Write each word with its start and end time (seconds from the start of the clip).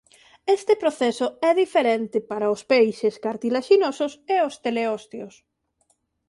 Este 0.57 0.73
proceso 0.81 1.27
é 1.49 1.51
diferente 1.63 2.17
para 2.29 2.51
os 2.55 2.61
peixes 2.71 3.15
cartilaxinosos 3.25 4.11
e 4.35 4.37
os 4.47 4.53
teleósteos. 4.65 5.33